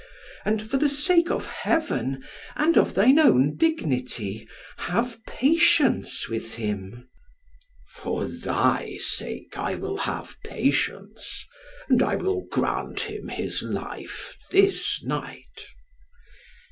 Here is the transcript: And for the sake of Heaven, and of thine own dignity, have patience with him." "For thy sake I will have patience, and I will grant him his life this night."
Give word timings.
And 0.45 0.67
for 0.67 0.77
the 0.77 0.89
sake 0.89 1.29
of 1.29 1.45
Heaven, 1.45 2.23
and 2.55 2.75
of 2.75 2.95
thine 2.95 3.19
own 3.19 3.55
dignity, 3.55 4.47
have 4.77 5.23
patience 5.27 6.27
with 6.27 6.55
him." 6.55 7.07
"For 7.87 8.25
thy 8.25 8.97
sake 8.97 9.59
I 9.59 9.75
will 9.75 9.97
have 9.97 10.37
patience, 10.43 11.45
and 11.87 12.01
I 12.01 12.15
will 12.15 12.41
grant 12.49 13.01
him 13.01 13.27
his 13.27 13.61
life 13.61 14.35
this 14.49 15.03
night." 15.03 15.67